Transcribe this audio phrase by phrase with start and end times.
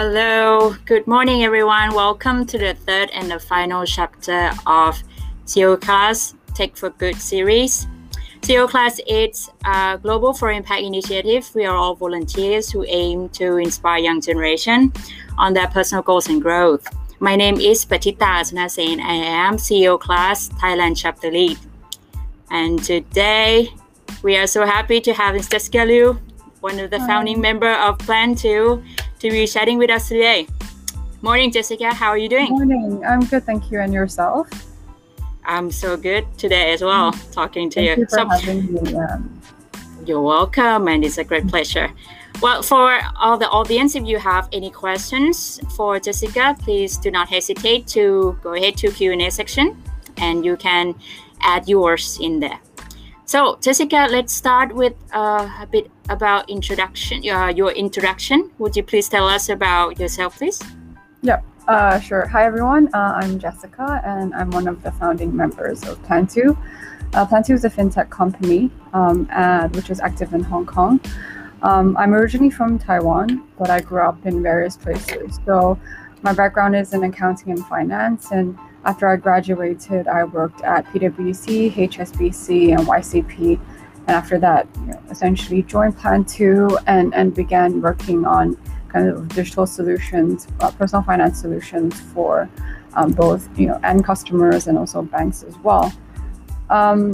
[0.00, 1.92] Hello, good morning, everyone.
[1.92, 5.02] Welcome to the third and the final chapter of
[5.44, 7.88] CEO Class Tech for Good series.
[8.42, 11.50] CEO Class is a global for impact initiative.
[11.52, 14.92] We are all volunteers who aim to inspire young generation
[15.36, 16.86] on their personal goals and growth.
[17.18, 19.00] My name is Patita Asnasen.
[19.00, 21.58] I am CEO Class Thailand chapter lead.
[22.52, 23.74] And today
[24.22, 26.20] we are so happy to have Jessica Liu,
[26.60, 28.80] one of the founding member of Planto,
[29.18, 30.46] to be chatting with us today.
[31.22, 31.92] Morning, Jessica.
[31.92, 32.50] How are you doing?
[32.50, 33.04] Morning.
[33.04, 33.80] I'm good, thank you.
[33.80, 34.48] And yourself?
[35.44, 37.96] I'm so good today as well, talking to you.
[37.96, 38.94] you for so, having me.
[38.94, 39.40] Um...
[40.06, 41.90] You're welcome, and it's a great pleasure.
[42.40, 47.28] Well, for all the audience, if you have any questions for Jessica, please do not
[47.28, 49.76] hesitate to go ahead to Q&A section,
[50.18, 50.94] and you can
[51.40, 52.60] add yours in there.
[53.28, 57.28] So, Jessica, let's start with uh, a bit about introduction.
[57.28, 58.50] Uh, your introduction.
[58.56, 60.58] Would you please tell us about yourself, please?
[61.20, 61.44] Yep.
[61.68, 62.26] Uh, sure.
[62.26, 62.88] Hi, everyone.
[62.94, 66.56] Uh, I'm Jessica, and I'm one of the founding members of Planto.
[67.12, 70.98] Uh, Planto is a fintech company um, and, which is active in Hong Kong.
[71.60, 75.38] Um, I'm originally from Taiwan, but I grew up in various places.
[75.44, 75.78] So,
[76.22, 81.72] my background is in accounting and finance, and after I graduated, I worked at PwC,
[81.72, 83.60] HSBC, and YCP.
[84.06, 88.56] And after that, you know, essentially joined Planto and, and began working on
[88.88, 92.48] kind of digital solutions, uh, personal finance solutions for
[92.94, 95.92] um, both you know end customers and also banks as well.
[96.70, 97.12] Um,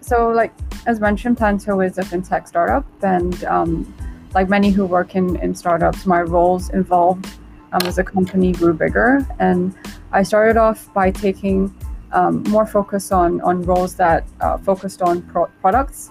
[0.00, 0.52] so, like
[0.86, 3.94] as mentioned, Planto is a fintech startup, and um,
[4.34, 7.26] like many who work in, in startups, my roles involved
[7.72, 9.26] um, as a company grew bigger.
[9.38, 9.74] And
[10.16, 11.74] I started off by taking
[12.10, 16.10] um, more focus on, on roles that uh, focused on pro- products.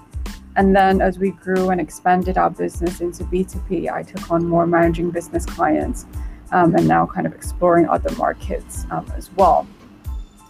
[0.57, 4.67] And then as we grew and expanded our business into B2B, I took on more
[4.67, 6.05] managing business clients
[6.51, 9.67] um, and now kind of exploring other markets um, as well.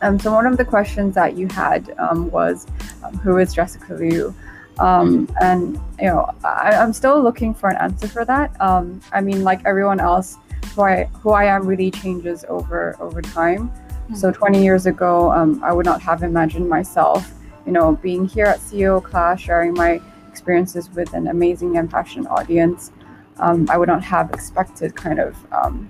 [0.02, 2.68] Um, so one of the questions that you had um, was,
[3.06, 4.36] um, who is Jessica Liu?
[4.80, 8.60] Um, and you know, I, am still looking for an answer for that.
[8.60, 10.36] Um, I mean, like everyone else,
[10.74, 13.70] who I who I am really changes over over time.
[13.70, 14.16] Mm-hmm.
[14.16, 17.34] So 20 years ago, um, I would not have imagined myself,
[17.66, 20.00] you know, being here at CEO class, sharing my
[20.30, 22.92] experiences with an amazing and passionate audience.
[23.38, 25.90] Um, I would not have expected kind of um,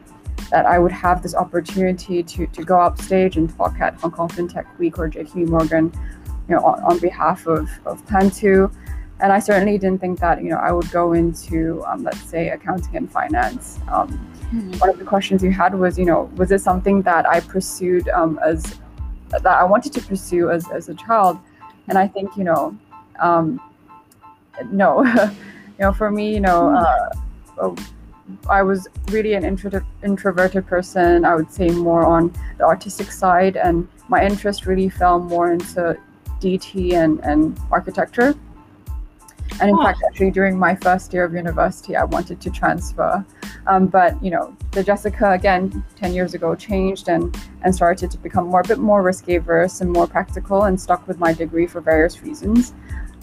[0.49, 4.29] that I would have this opportunity to to go upstage and talk at Hong Kong
[4.29, 5.91] FinTech Week or JP Morgan,
[6.47, 8.71] you know, on, on behalf of of Planto
[9.19, 12.49] and I certainly didn't think that you know I would go into um, let's say
[12.49, 13.79] accounting and finance.
[14.55, 14.77] Mm-hmm.
[14.77, 18.07] One of the questions you had was you know was it something that I pursued
[18.09, 18.79] um, as
[19.29, 21.37] that I wanted to pursue as, as a child,
[21.89, 22.77] and I think you know
[23.19, 23.59] um,
[24.71, 25.03] no,
[25.77, 27.59] you know for me you know hmm.
[27.59, 27.75] uh,
[28.49, 31.25] I was really an intro- introverted person.
[31.25, 35.97] I would say more on the artistic side, and my interest really fell more into
[36.39, 38.35] DT and, and architecture.
[39.61, 39.83] And in oh.
[39.83, 43.25] fact, actually, during my first year of university, I wanted to transfer.
[43.67, 48.17] Um, but you know, the Jessica again, ten years ago, changed and and started to
[48.17, 51.67] become more a bit more risk averse and more practical, and stuck with my degree
[51.67, 52.73] for various reasons.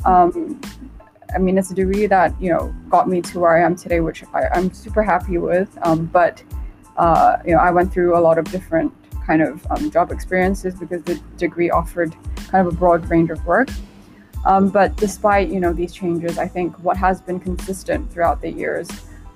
[0.04, 0.60] Um,
[1.34, 4.00] I mean, it's a degree that you know got me to where I am today,
[4.00, 5.76] which I, am super happy with.
[5.82, 6.42] Um, but
[6.96, 8.92] uh, you know, I went through a lot of different
[9.26, 12.14] kind of um, job experiences because the degree offered
[12.48, 13.68] kind of a broad range of work.
[14.44, 18.50] Um, but despite you know these changes, I think what has been consistent throughout the
[18.50, 18.88] years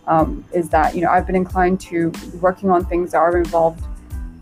[0.07, 3.85] um, is that you know I've been inclined to working on things that are involved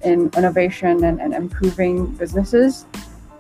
[0.03, 2.87] in innovation and, and improving businesses.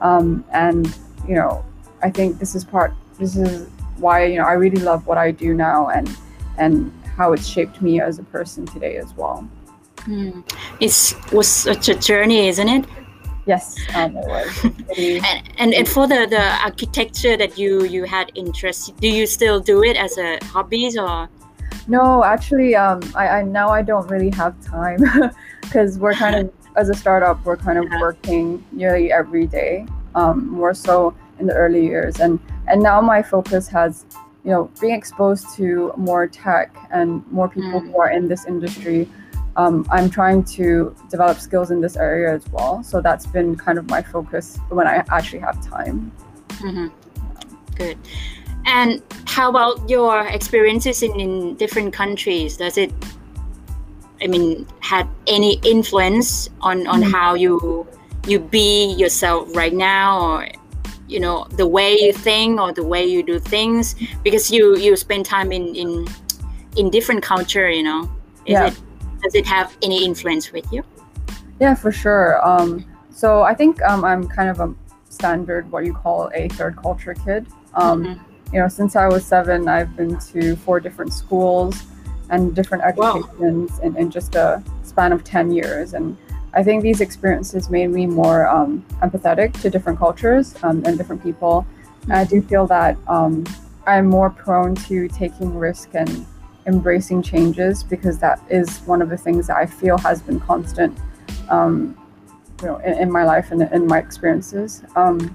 [0.00, 0.86] Um, and
[1.26, 1.64] you know
[2.02, 2.92] I think this is part.
[3.18, 6.14] This is why you know I really love what I do now and
[6.58, 9.48] and how it's shaped me as a person today as well.
[10.00, 10.44] Mm.
[10.80, 12.84] It was such a journey, isn't it?
[13.46, 14.64] Yes, um, it was.
[14.98, 19.60] and, and, and for the, the architecture that you you had interest, do you still
[19.60, 21.28] do it as a hobbies or?
[21.86, 25.00] No, actually, um, I, I now I don't really have time
[25.60, 28.00] because we're kind of as a startup we're kind of yeah.
[28.00, 29.86] working nearly every day.
[30.14, 32.38] Um, more so in the early years, and
[32.68, 34.06] and now my focus has,
[34.44, 37.90] you know, being exposed to more tech and more people mm.
[37.90, 39.08] who are in this industry
[39.56, 42.82] um, I'm trying to develop skills in this area as well.
[42.82, 46.12] So that's been kind of my focus when I actually have time.
[46.48, 46.88] Mm-hmm.
[47.74, 47.98] Good.
[48.66, 52.56] And how about your experiences in, in different countries?
[52.56, 52.92] Does it,
[54.22, 57.10] I mean, had any influence on, on mm-hmm.
[57.10, 57.86] how you
[58.26, 60.48] you be yourself right now, or
[61.08, 63.96] you know the way you think or the way you do things?
[64.22, 66.08] Because you you spend time in in
[66.76, 68.10] in different culture, you know.
[68.46, 68.66] Is yeah.
[68.68, 68.80] it
[69.24, 70.84] does it have any influence with you?
[71.60, 72.46] Yeah, for sure.
[72.46, 74.74] Um, so I think um, I'm kind of a
[75.08, 77.46] standard, what you call a third culture kid.
[77.74, 78.54] Um, mm-hmm.
[78.54, 81.82] You know, since I was seven, I've been to four different schools
[82.30, 83.78] and different educations wow.
[83.82, 85.94] in, in just a span of 10 years.
[85.94, 86.16] And
[86.52, 91.22] I think these experiences made me more um, empathetic to different cultures um, and different
[91.22, 91.66] people.
[92.04, 93.44] And I do feel that um,
[93.86, 96.26] I'm more prone to taking risk and
[96.66, 100.96] embracing changes because that is one of the things that I feel has been constant,
[101.48, 101.96] um,
[102.60, 104.82] you know, in, in, my life and in my experiences.
[104.96, 105.34] Um,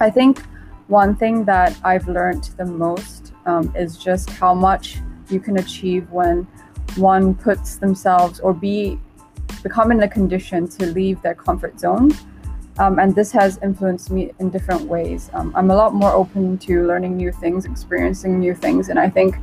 [0.00, 0.42] I think
[0.88, 4.98] one thing that I've learned the most um, is just how much
[5.28, 6.46] you can achieve when
[6.96, 8.98] one puts themselves or be
[9.62, 12.10] become in a condition to leave their comfort zone.
[12.78, 15.30] Um, and this has influenced me in different ways.
[15.34, 19.08] Um, I'm a lot more open to learning new things, experiencing new things, and I
[19.10, 19.36] think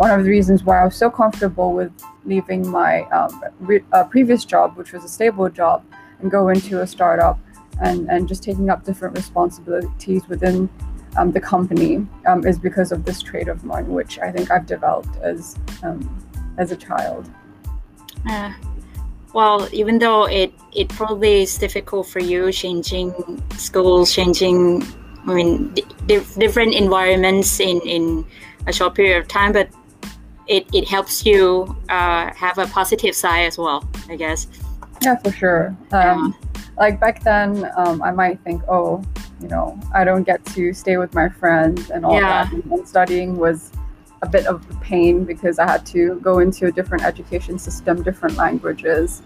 [0.00, 1.92] one of the reasons why I was so comfortable with
[2.24, 5.84] leaving my um, re- uh, previous job, which was a stable job,
[6.20, 7.38] and go into a startup
[7.82, 10.70] and, and just taking up different responsibilities within
[11.18, 14.64] um, the company um, is because of this trait of mine, which I think I've
[14.64, 16.00] developed as um,
[16.56, 17.28] as a child.
[18.26, 18.54] Uh,
[19.34, 23.12] well, even though it it probably is difficult for you changing
[23.58, 24.82] schools, changing
[25.26, 25.74] I mean
[26.06, 28.24] di- different environments in in
[28.66, 29.68] a short period of time, but
[30.50, 34.48] it, it helps you uh, have a positive side as well, I guess.
[35.00, 35.68] Yeah, for sure.
[35.92, 36.60] Um, yeah.
[36.76, 39.02] Like back then, um, I might think, oh,
[39.40, 42.44] you know, I don't get to stay with my friends and all yeah.
[42.44, 42.52] that.
[42.52, 43.70] And studying was
[44.22, 48.02] a bit of a pain because I had to go into a different education system,
[48.02, 49.22] different languages.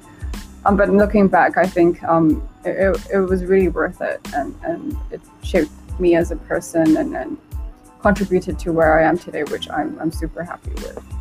[0.67, 4.97] Um, but looking back, I think um, it, it, was really worth it and, and
[5.11, 7.39] it shaped me as a person and, and
[8.01, 11.14] contributed to where I am today, which I'm, I'm super happy with.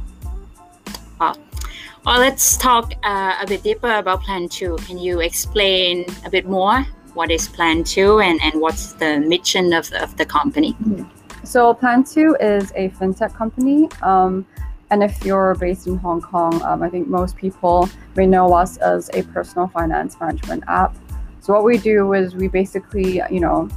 [2.05, 4.75] Well, let's talk uh, a bit deeper about Planto.
[4.75, 9.89] Can you explain a bit more what is Planto and, and what's the mission of,
[9.93, 10.73] of the company?
[10.73, 11.45] Mm-hmm.
[11.45, 13.87] So, Planto is a fintech company.
[14.01, 14.45] Um,
[14.89, 18.75] and if you're based in Hong Kong, um, I think most people may know us
[18.77, 20.95] as a personal finance management app.
[21.39, 23.69] So what we do is we basically, you know,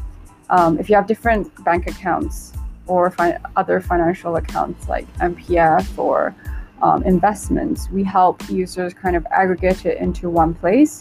[0.51, 2.53] um, if you have different bank accounts
[2.87, 6.35] or fi- other financial accounts like MPF or
[6.83, 11.01] um, investments, we help users kind of aggregate it into one place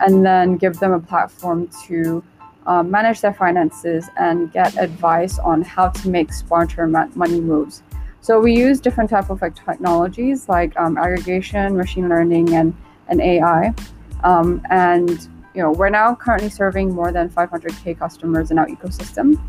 [0.00, 2.22] and then give them a platform to
[2.66, 7.82] um, manage their finances and get advice on how to make smarter money moves.
[8.20, 12.76] So we use different type of like technologies like um, aggregation, machine learning, and
[13.08, 13.72] and AI.
[14.22, 19.40] Um, and you know we're now currently serving more than 500k customers in our ecosystem.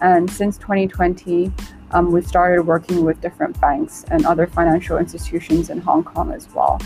[0.00, 1.52] And since 2020,
[1.92, 6.52] um, we've started working with different banks and other financial institutions in Hong Kong as
[6.54, 6.80] well,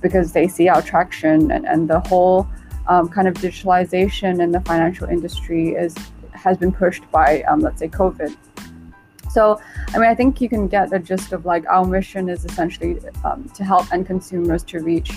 [0.00, 2.48] because they see our traction and, and the whole
[2.88, 5.94] um, kind of digitalization in the financial industry is
[6.32, 8.34] has been pushed by, um, let's say, COVID.
[9.30, 12.44] So, I mean, I think you can get the gist of like our mission is
[12.44, 15.12] essentially um, to help end consumers to reach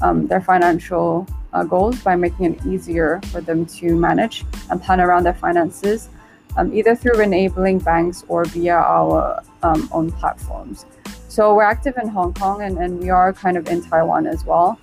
[0.00, 5.00] um, their financial uh, goals by making it easier for them to manage and plan
[5.00, 6.08] around their finances,
[6.56, 10.86] um, either through enabling banks or via our um, own platforms.
[11.28, 14.44] So, we're active in Hong Kong and, and we are kind of in Taiwan as
[14.44, 14.78] well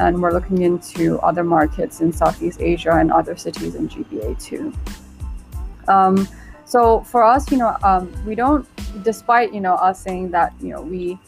[0.00, 4.72] and we're looking into other markets in Southeast Asia and other cities in GBA too.
[5.88, 6.26] Um,
[6.64, 8.66] so for us, you know, um, we don't,
[9.04, 11.18] despite you know us saying that you know we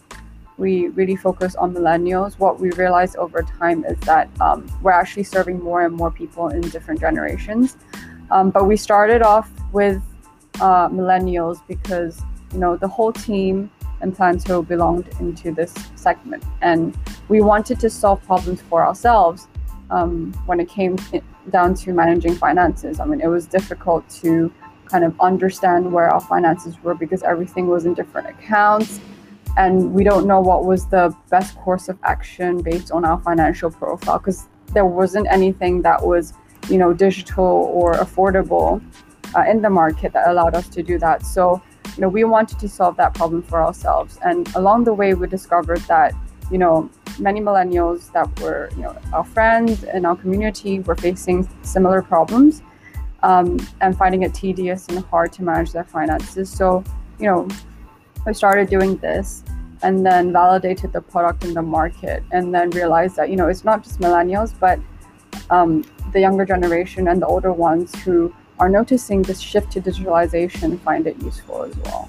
[0.56, 2.38] we really focus on millennials.
[2.38, 6.48] What we realized over time is that um, we're actually serving more and more people
[6.48, 7.76] in different generations.
[8.30, 10.02] Um, but we started off with
[10.60, 13.70] uh, millennials because you know the whole team
[14.02, 16.42] and Planto belonged into this segment.
[16.60, 16.96] And
[17.28, 19.48] we wanted to solve problems for ourselves
[19.90, 20.98] um, when it came
[21.50, 23.00] down to managing finances.
[23.00, 24.52] I mean, it was difficult to
[24.86, 29.00] kind of understand where our finances were because everything was in different accounts.
[29.56, 33.70] And we don't know what was the best course of action based on our financial
[33.70, 36.32] profile because there wasn't anything that was,
[36.68, 38.82] you know, digital or affordable
[39.36, 41.24] uh, in the market that allowed us to do that.
[41.24, 41.62] So
[41.96, 44.18] you know, we wanted to solve that problem for ourselves.
[44.24, 46.14] And along the way, we discovered that,
[46.50, 51.48] you know, many millennials that were, you know, our friends in our community were facing
[51.62, 52.62] similar problems
[53.22, 56.48] um, and finding it tedious and hard to manage their finances.
[56.48, 56.82] So,
[57.18, 57.48] you know,
[58.26, 59.44] we started doing this
[59.82, 63.64] and then validated the product in the market and then realized that, you know, it's
[63.64, 64.78] not just millennials, but
[65.50, 70.78] um, the younger generation and the older ones who are noticing this shift to digitalization
[70.80, 72.08] find it useful as well.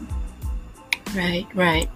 [1.15, 1.89] Right, right.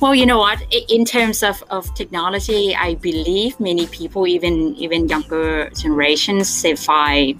[0.00, 0.62] Well, you know what?
[0.88, 7.38] In terms of, of technology, I believe many people, even even younger generations, they find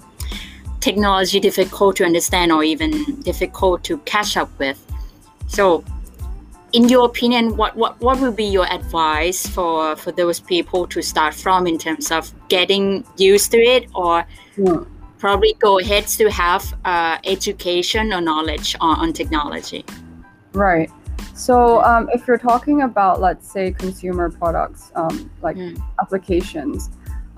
[0.81, 4.79] technology difficult to understand or even difficult to catch up with.
[5.47, 5.83] So,
[6.75, 11.01] in your opinion, what, what, what would be your advice for, for those people to
[11.01, 14.25] start from in terms of getting used to it or
[14.57, 14.83] yeah.
[15.17, 19.85] probably go ahead to have uh, education or knowledge on, on technology?
[20.51, 20.91] Right.
[21.33, 25.81] So, um, if you're talking about, let's say, consumer products, um, like mm.
[26.01, 26.89] applications,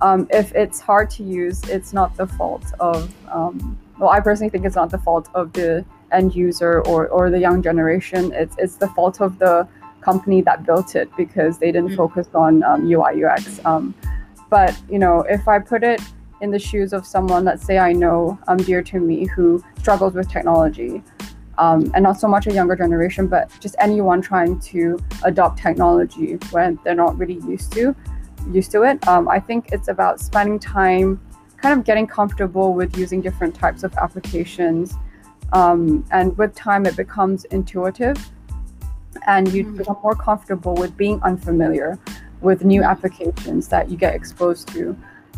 [0.02, 4.50] um, if it's hard to use, it's not the fault of, um, well, I personally
[4.50, 8.32] think it's not the fault of the end user or, or the young generation.
[8.34, 9.68] It's, it's the fault of the
[10.02, 11.98] company that built it because they didn't mm.
[11.98, 13.60] focus on um, UI UX.
[13.66, 13.94] Um,
[14.50, 16.02] but, you know, if I put it
[16.42, 20.14] in the shoes of someone, let's say I know um, dear to me who struggles
[20.14, 21.04] with technology,
[21.58, 26.38] um, and not so much a younger generation, but just anyone trying to adopt technology
[26.52, 27.96] when they're not really used to
[28.52, 29.06] used to it.
[29.08, 31.20] Um, I think it's about spending time,
[31.58, 34.96] kind of getting comfortable with using different types of applications,
[35.54, 38.18] um, and with time it becomes intuitive,
[39.28, 39.78] and you mm-hmm.
[39.78, 42.00] become more comfortable with being unfamiliar
[42.42, 44.96] with new applications that you get exposed to.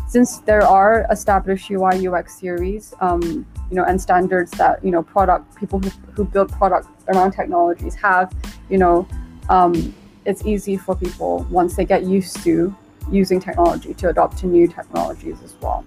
[0.08, 5.02] Since there are established UI UX series, um, you know, and standards that you know
[5.02, 8.34] product people who, who build product around technologies have,
[8.68, 9.06] you know,
[9.48, 12.74] um, it's easy for people once they get used to
[13.10, 15.84] using technology to adopt to new technologies as well.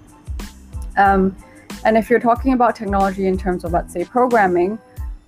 [0.98, 1.36] Um,
[1.86, 4.80] and if you're talking about technology in terms of let's say programming,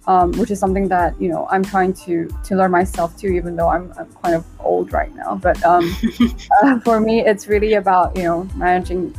[0.07, 3.55] um, which is something that you know I'm trying to to learn myself too, even
[3.55, 5.35] though I'm, I'm kind of old right now.
[5.35, 5.95] But um,
[6.63, 9.15] uh, for me, it's really about you know managing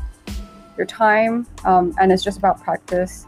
[0.76, 3.26] your time, um, and it's just about practice.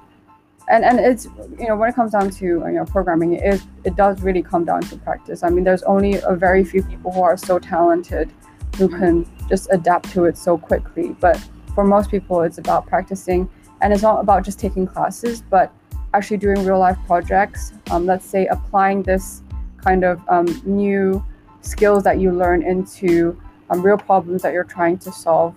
[0.71, 1.27] And and it's
[1.59, 4.65] you know when it comes down to you know programming, it it does really come
[4.65, 5.43] down to practice.
[5.43, 8.31] I mean, there's only a very few people who are so talented
[8.77, 11.17] who can just adapt to it so quickly.
[11.21, 11.43] But
[11.75, 13.49] for most people, it's about practicing,
[13.81, 15.73] and it's not about just taking classes, but
[16.15, 17.73] actually doing real life projects.
[17.91, 19.43] Um, let's say applying this
[19.83, 21.25] kind of um, new
[21.61, 25.55] skills that you learn into um, real problems that you're trying to solve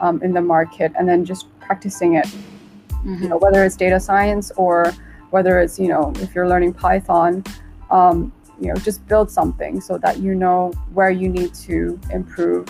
[0.00, 3.22] um, in the market and then just practicing it mm-hmm.
[3.22, 4.92] you know whether it's data science or
[5.30, 7.42] whether it's you know if you're learning python
[7.90, 12.66] um, you know just build something so that you know where you need to improve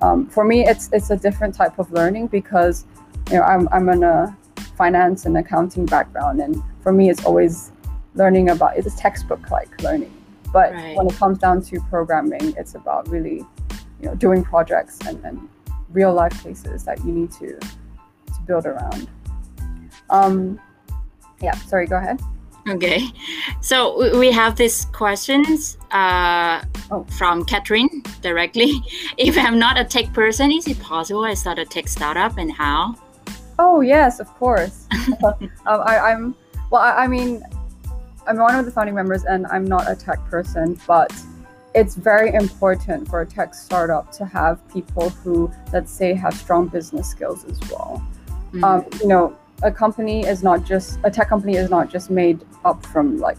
[0.00, 2.86] um, for me it's it's a different type of learning because
[3.30, 4.36] you know i'm, I'm in a
[4.76, 7.72] finance and accounting background and for me it's always
[8.14, 10.12] learning about it's textbook like learning
[10.52, 10.96] but right.
[10.96, 13.44] when it comes down to programming it's about really
[14.00, 15.48] you know doing projects and, and
[15.92, 19.08] real life cases that you need to to build around.
[20.08, 20.60] Um,
[21.40, 22.20] yeah, sorry, go ahead.
[22.68, 23.08] Okay,
[23.62, 27.04] so we have these questions uh, oh.
[27.18, 28.72] from Catherine directly.
[29.16, 32.52] If I'm not a tech person, is it possible I start a tech startup and
[32.52, 32.96] how?
[33.62, 34.86] Oh yes, of course.
[35.22, 36.34] um, I, am
[36.70, 36.80] well.
[36.80, 37.42] I, I mean,
[38.26, 41.12] I'm one of the founding members, and I'm not a tech person, but
[41.74, 46.68] it's very important for a tech startup to have people who, let's say, have strong
[46.68, 48.02] business skills as well.
[48.54, 48.64] Mm-hmm.
[48.64, 52.40] Um, you know, a company is not just a tech company is not just made
[52.64, 53.36] up from like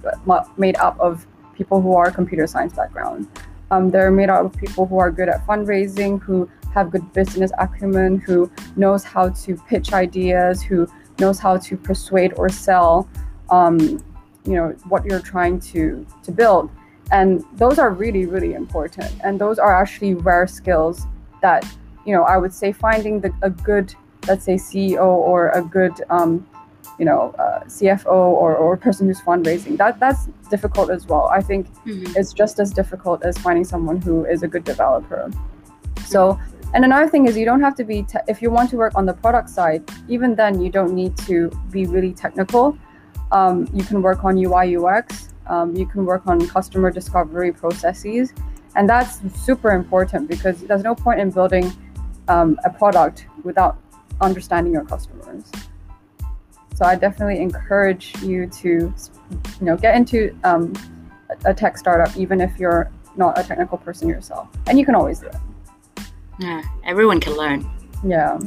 [0.55, 1.25] made up of
[1.55, 3.27] people who are computer science background.
[3.71, 7.51] Um, they're made up of people who are good at fundraising, who have good business
[7.57, 10.87] acumen, who knows how to pitch ideas, who
[11.19, 13.07] knows how to persuade or sell,
[13.49, 13.79] um,
[14.45, 16.69] you know, what you're trying to to build.
[17.11, 19.11] And those are really really important.
[19.23, 21.05] And those are actually rare skills
[21.41, 21.65] that
[22.05, 23.93] you know i would say finding the, a good
[24.27, 26.47] let's say ceo or a good um,
[26.97, 31.27] you know uh, cfo or, or person who's fundraising that that's difficult as well.
[31.29, 32.13] I think mm-hmm.
[32.15, 35.31] it's just as difficult as finding someone who is a good developer.
[36.05, 36.39] So
[36.73, 38.93] and another thing is you don't have to be te- if you want to work
[38.95, 42.77] on the product side even then you don't need to be really technical
[43.31, 48.33] um, you can work on ui ux um, you can work on customer discovery processes.
[48.75, 51.71] And that's super important because there's no point in building
[52.29, 53.77] um, a product without
[54.21, 55.43] understanding your customers.
[56.75, 58.93] So I definitely encourage you to, you
[59.65, 60.73] know, get into um,
[61.43, 64.47] a tech startup, even if you're not a technical person yourself.
[64.67, 65.35] And you can always do it.
[66.41, 67.69] Yeah, everyone can learn.
[68.03, 68.39] Yeah.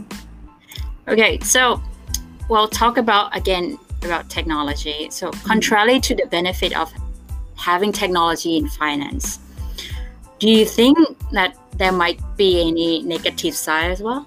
[1.07, 1.81] Okay, so
[2.49, 5.09] we'll talk about again about technology.
[5.11, 6.93] So, contrary to the benefit of
[7.55, 9.39] having technology in finance,
[10.41, 10.99] do you think
[11.31, 14.27] that there might be any negative side as well?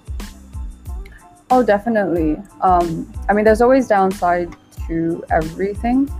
[1.50, 2.36] Oh, definitely.
[2.62, 4.56] Um, I mean, there's always downside
[4.86, 6.10] to everything,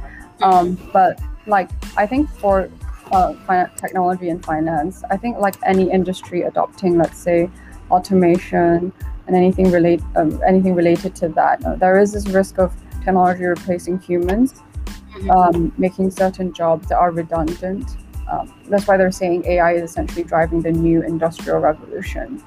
[0.43, 2.69] um, but like I think for
[3.13, 7.51] uh, technology and finance, I think like any industry adopting, let's say,
[7.91, 8.93] automation
[9.27, 12.75] and anything relate um, anything related to that, uh, there is this risk of
[13.05, 15.31] technology replacing humans, mm-hmm.
[15.31, 17.97] um, making certain jobs that are redundant.
[18.31, 22.43] Um, that's why they're saying AI is essentially driving the new industrial revolution.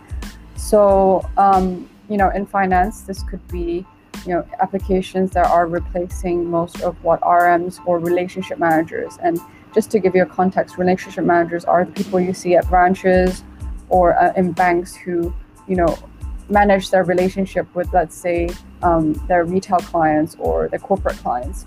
[0.56, 3.86] So, um, you know, in finance, this could be
[4.26, 9.18] you know applications that are replacing most of what RMs or relationship managers.
[9.24, 9.40] And
[9.74, 13.44] just to give you a context, relationship managers are the people you see at branches
[13.90, 15.34] or uh, in banks who
[15.68, 15.98] you know
[16.50, 18.50] manage their relationship with, let's say,
[18.84, 21.66] um, their retail clients or their corporate clients.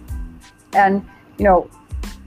[0.75, 1.05] And
[1.39, 1.71] you know,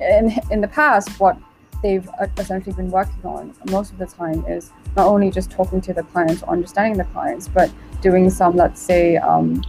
[0.01, 1.38] in in the past, what
[1.84, 5.79] they've uh, essentially been working on most of the time is not only just talking
[5.81, 9.63] to the clients or understanding the clients, but doing some, let's say, um,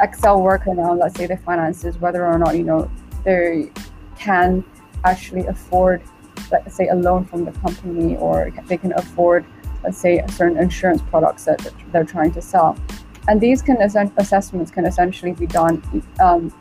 [0.00, 2.90] Excel work around, let's say, the finances, whether or not you know
[3.24, 3.70] they
[4.16, 4.64] can
[5.04, 6.02] actually afford,
[6.50, 9.44] let's say, a loan from the company, or they can afford,
[9.82, 12.76] let's say, certain insurance products that they're trying to sell.
[13.28, 15.82] And these can assessments can essentially be done,
[16.20, 16.52] um,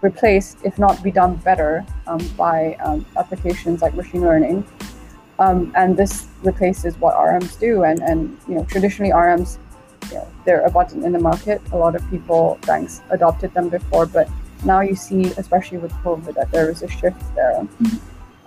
[0.00, 4.66] replaced, if not be done better, um, by um, applications like machine learning.
[5.38, 7.84] Um, and this replaces what RMs do.
[7.84, 9.58] And, and you know, traditionally RMs
[10.10, 11.60] you know, they're abundant in the market.
[11.72, 14.28] A lot of people, banks adopted them before, but
[14.64, 17.66] now you see, especially with COVID, that there is a shift there.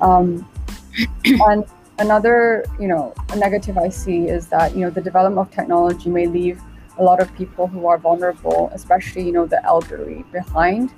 [0.01, 0.47] Um,
[1.25, 1.65] and
[1.99, 6.27] another, you know, negative I see is that you know the development of technology may
[6.27, 6.61] leave
[6.97, 10.93] a lot of people who are vulnerable, especially you know the elderly, behind,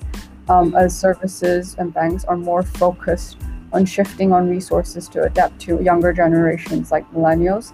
[0.49, 3.37] um, as services and banks are more focused
[3.73, 7.73] on shifting on resources to adapt to younger generations like millennials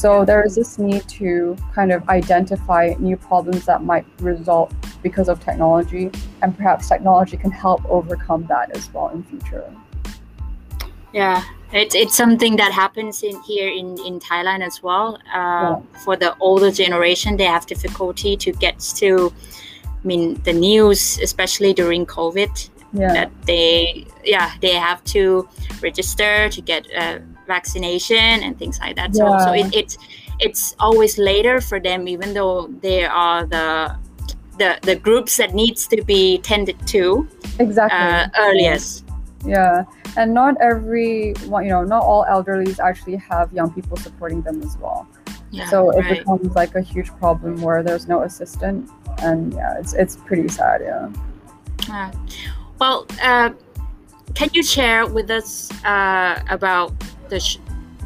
[0.00, 5.28] so there is this need to kind of identify new problems that might result because
[5.28, 6.10] of technology,
[6.40, 9.70] and perhaps technology can help overcome that as well in future.
[11.12, 15.18] Yeah, it's it's something that happens in here in in Thailand as well.
[15.34, 15.80] Uh, yeah.
[16.04, 19.32] For the older generation, they have difficulty to get to,
[19.84, 22.70] I mean, the news, especially during COVID.
[22.92, 23.12] Yeah.
[23.12, 25.46] That they yeah they have to
[25.82, 26.86] register to get.
[26.96, 27.18] Uh,
[27.56, 29.14] vaccination and things like that.
[29.14, 29.98] So, so it, it's
[30.38, 33.96] it's always later for them, even though they are the
[34.60, 37.26] the the groups that needs to be tended to
[37.58, 39.04] exactly uh, earliest.
[39.44, 39.84] Yeah,
[40.16, 44.62] and not every one, you know not all elderlies actually have young people supporting them
[44.62, 45.08] as well.
[45.50, 46.18] Yeah, so it right.
[46.18, 48.88] becomes like a huge problem where there's no assistant,
[49.26, 50.80] and yeah, it's it's pretty sad.
[50.84, 51.08] Yeah.
[51.88, 52.10] Uh,
[52.78, 53.50] well, uh,
[54.34, 56.92] can you share with us uh, about
[57.30, 57.58] the sh-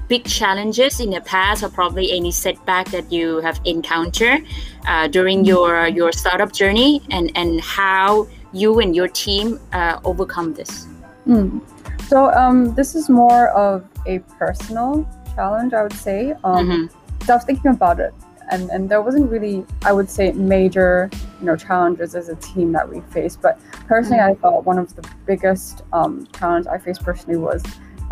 [0.09, 4.45] big challenges in the past or probably any setback that you have encountered
[4.87, 10.53] uh, during your your startup journey and and how you and your team uh, overcome
[10.55, 10.87] this
[11.27, 11.61] mm.
[12.07, 17.25] so um, this is more of a personal challenge i would say um, mm-hmm.
[17.25, 18.13] so i was thinking about it
[18.51, 21.11] and, and there wasn't really i would say major
[21.41, 23.59] you know challenges as a team that we faced but
[23.89, 24.33] personally mm-hmm.
[24.33, 27.63] i thought one of the biggest um, challenge i faced personally was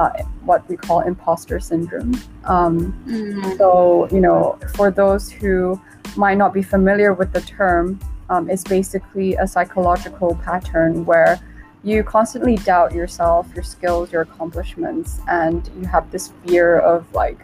[0.02, 0.10] uh,
[0.44, 2.12] what we call imposter syndrome.
[2.44, 3.56] Um, mm-hmm.
[3.56, 5.80] So, you know, for those who
[6.16, 11.40] might not be familiar with the term, um, it's basically a psychological pattern where
[11.84, 17.38] you constantly doubt yourself, your skills, your accomplishments, and you have this fear of like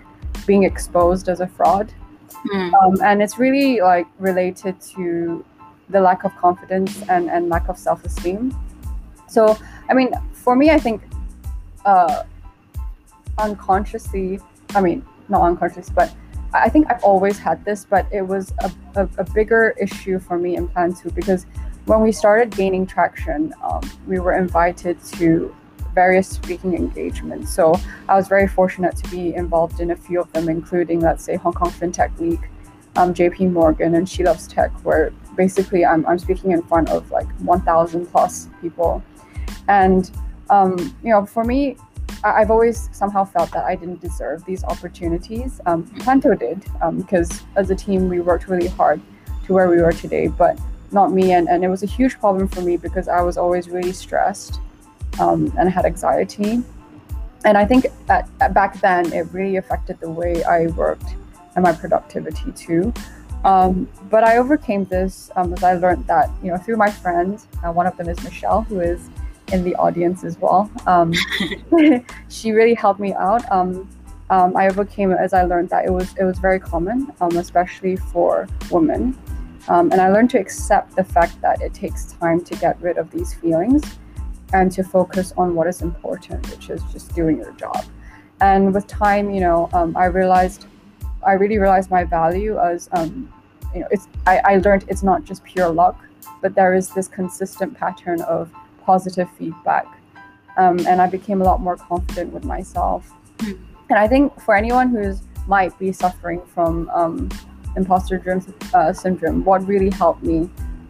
[0.47, 1.93] being exposed as a fraud.
[2.53, 2.73] Mm.
[2.81, 5.45] Um, and it's really like related to
[5.91, 8.57] the lack of confidence and, and lack of self esteem.
[9.29, 9.59] So,
[9.91, 11.03] I mean, for me, I think
[11.85, 12.23] uh,
[13.39, 14.41] unconsciously,
[14.75, 16.15] I mean, not unconscious, but
[16.53, 20.39] I think I've always had this, but it was a, a, a bigger issue for
[20.39, 21.45] me in Planto because
[21.85, 25.55] when we started gaining traction, um, we were invited to
[25.95, 27.53] various speaking engagements.
[27.55, 27.75] So
[28.09, 31.37] I was very fortunate to be involved in a few of them, including, let's say,
[31.37, 32.41] Hong Kong FinTech Week,
[32.97, 37.11] um, JP Morgan, and She Loves Tech, where basically I'm, I'm speaking in front of
[37.11, 39.03] like 1,000 plus people.
[39.69, 40.11] And,
[40.51, 41.77] um, you know, for me,
[42.25, 45.61] I've always somehow felt that I didn't deserve these opportunities.
[45.67, 46.65] Um, Planto did,
[46.97, 49.01] because um, as a team, we worked really hard
[49.47, 50.59] to where we are today, but
[50.91, 51.33] not me.
[51.33, 54.61] And, and it was a huge problem for me because I was always really stressed
[55.21, 56.63] um, and had anxiety.
[57.45, 61.15] And I think at, at back then, it really affected the way I worked
[61.55, 62.93] and my productivity too.
[63.45, 67.47] Um, but I overcame this um, as I learned that, you know, through my friends,
[67.65, 69.09] uh, one of them is Michelle, who is
[69.53, 70.71] in the audience as well.
[70.87, 71.13] Um,
[72.29, 73.51] she really helped me out.
[73.51, 73.89] Um,
[74.31, 77.37] um, I overcame it as I learned that it was it was very common, um,
[77.37, 79.17] especially for women.
[79.69, 82.97] Um, and I learned to accept the fact that it takes time to get rid
[82.99, 83.83] of these feelings.
[84.55, 87.85] and to focus on what is important, which is just doing your job.
[88.41, 90.67] And with time, you know, um, I realized,
[91.27, 93.33] I really realized my value as, um,
[93.75, 95.99] you know, it's I, I learned it's not just pure luck,
[96.41, 98.51] but there is this consistent pattern of
[98.91, 99.87] positive feedback.
[100.57, 103.01] Um, and I became a lot more confident with myself.
[103.39, 103.59] Mm.
[103.91, 107.29] And I think for anyone who's might be suffering from um,
[107.77, 108.17] imposter
[108.75, 110.39] uh, syndrome, what really helped me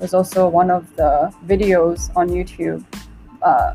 [0.01, 1.13] was also one of the
[1.53, 2.81] videos on YouTube
[3.43, 3.73] uh,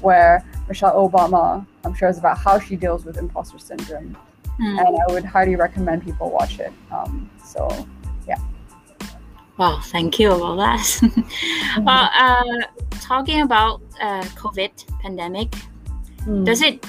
[0.00, 4.16] where Michelle Obama, I'm sure, is about how she deals with imposter syndrome.
[4.60, 4.78] Mm.
[4.80, 6.72] And I would highly recommend people watch it.
[6.90, 7.60] Um, so,
[9.58, 10.80] Wow, thank you about that.
[10.80, 11.84] mm-hmm.
[11.84, 12.66] well, uh,
[13.00, 15.54] talking about uh, COVID pandemic,
[16.26, 16.44] mm.
[16.44, 16.84] does it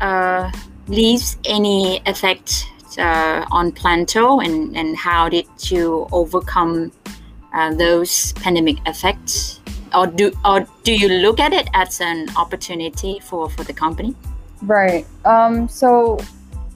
[0.00, 0.50] uh,
[0.88, 2.66] leave any effect
[2.98, 6.92] uh, on Planto and, and how did you overcome
[7.54, 9.60] uh, those pandemic effects?
[9.94, 14.14] Or do, or do you look at it as an opportunity for, for the company?
[14.62, 15.06] Right.
[15.26, 16.18] Um, so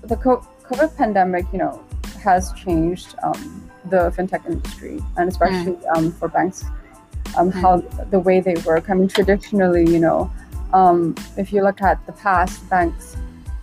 [0.02, 1.82] the COVID pandemic, you know,
[2.22, 5.96] has changed um, the fintech industry and especially mm.
[5.96, 6.64] um, for banks,
[7.36, 7.60] um, mm.
[7.60, 7.78] how
[8.10, 8.90] the way they work.
[8.90, 10.30] I mean, traditionally, you know,
[10.72, 13.16] um, if you look at the past, banks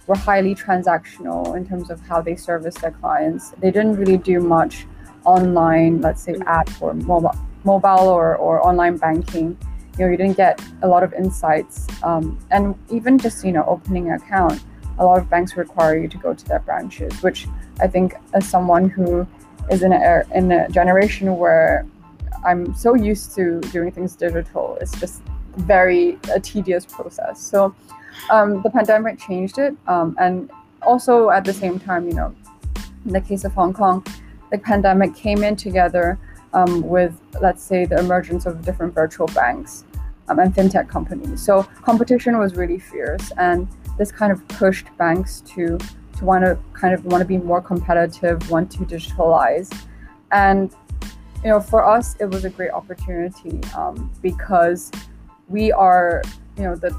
[0.07, 3.51] were highly transactional in terms of how they service their clients.
[3.59, 4.85] They didn't really do much
[5.25, 9.57] online, let's say app or mobile, mobile or, or online banking.
[9.97, 11.87] You know, you didn't get a lot of insights.
[12.03, 14.63] Um, and even just, you know, opening an account,
[14.97, 17.47] a lot of banks require you to go to their branches, which
[17.79, 19.27] I think as someone who
[19.69, 21.85] is in a, in a generation where
[22.45, 25.21] I'm so used to doing things digital, it's just
[25.57, 27.39] very a tedious process.
[27.39, 27.73] So
[28.29, 29.75] um, the pandemic changed it.
[29.87, 30.49] Um, and
[30.81, 32.35] also at the same time, you know,
[33.05, 34.05] in the case of Hong Kong,
[34.51, 36.19] the pandemic came in together
[36.53, 39.85] um, with, let's say, the emergence of different virtual banks
[40.27, 41.41] um, and fintech companies.
[41.43, 45.79] So competition was really fierce, and this kind of pushed banks to
[46.17, 49.69] to want to kind of want to be more competitive, want to digitalize,
[50.31, 50.75] and
[51.43, 54.89] you know, for us, it was a great opportunity um, because
[55.49, 56.21] we are,
[56.57, 56.97] you know, the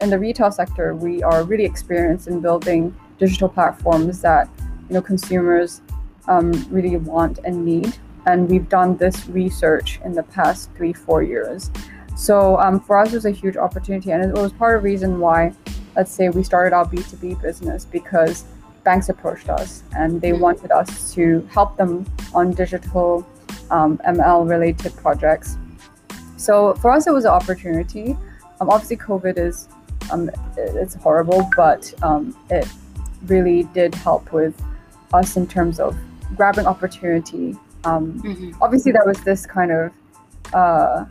[0.00, 4.48] in the retail sector, we are really experienced in building digital platforms that
[4.88, 5.82] you know consumers
[6.28, 7.96] um, really want and need.
[8.26, 11.70] And we've done this research in the past three, four years.
[12.16, 14.88] So um, for us, it was a huge opportunity, and it was part of the
[14.88, 15.52] reason why,
[15.96, 18.44] let's say, we started our B2B business because
[18.84, 23.26] banks approached us and they wanted us to help them on digital
[23.70, 25.56] um, ML related projects.
[26.36, 28.16] So for us, it was an opportunity.
[28.60, 29.68] Um, obviously, COVID is
[30.10, 32.66] um, it's horrible, but um, it
[33.26, 34.60] really did help with
[35.12, 35.96] us in terms of
[36.36, 37.56] grabbing opportunity.
[37.84, 38.62] Um, mm-hmm.
[38.62, 39.92] Obviously, there was this kind of
[40.52, 41.04] uh,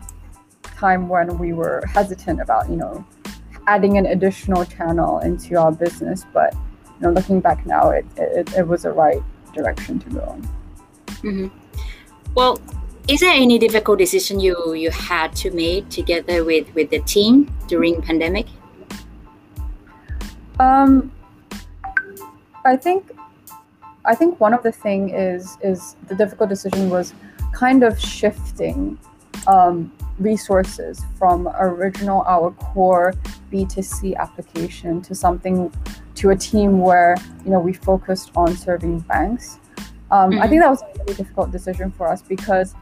[0.63, 3.05] time when we were hesitant about, you know,
[3.69, 8.51] adding an additional channel into our business, but you know, looking back now, it, it,
[8.57, 9.21] it was the right
[9.53, 10.41] direction to go
[11.21, 11.47] Mm-hmm.
[12.33, 12.61] Well,
[13.09, 17.53] is there any difficult decision you you had to make together with with the team
[17.67, 18.47] during pandemic?
[20.59, 21.11] Um,
[22.63, 23.11] I think
[24.05, 27.13] I think one of the thing is is the difficult decision was
[27.51, 28.97] kind of shifting
[29.47, 33.13] um, resources from original our core
[33.51, 35.71] B2C application to something
[36.15, 39.59] to a team where you know we focused on serving banks.
[40.11, 40.41] Um, mm-hmm.
[40.41, 42.75] I think that was a really difficult decision for us because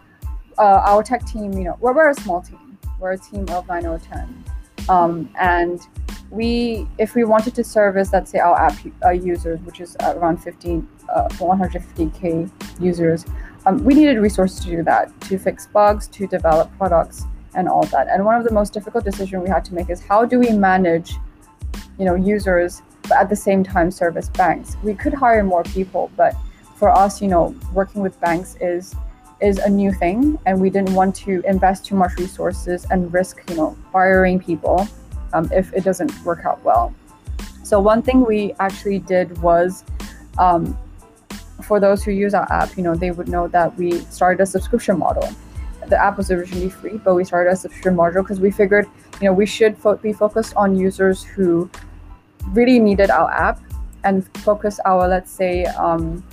[0.57, 2.77] uh, our tech team, you know, we're, we're a small team.
[2.99, 4.43] We're a team of nine or ten,
[4.89, 5.79] um, and
[6.29, 10.37] we if we wanted to service let's say our app uh, users which is around
[10.37, 13.25] 15 uh, 150k users
[13.67, 17.23] um, we needed resources to do that to fix bugs to develop products
[17.55, 20.01] and all that and one of the most difficult decisions we had to make is
[20.01, 21.13] how do we manage
[21.99, 26.09] you know users but at the same time service banks we could hire more people
[26.15, 26.35] but
[26.75, 28.95] for us you know working with banks is
[29.41, 33.41] is a new thing and we didn't want to invest too much resources and risk
[33.49, 34.87] you know firing people
[35.33, 36.93] um, if it doesn't work out well.
[37.63, 39.83] So one thing we actually did was,
[40.37, 40.77] um,
[41.67, 44.45] for those who use our app, you know, they would know that we started a
[44.45, 45.29] subscription model.
[45.87, 48.87] The app was originally free, but we started a subscription model because we figured,
[49.21, 51.69] you know, we should fo- be focused on users who
[52.47, 53.61] really needed our app
[54.03, 56.23] and focus our, let's say, um,